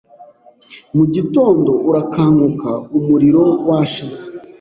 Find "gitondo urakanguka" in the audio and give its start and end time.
1.13-2.71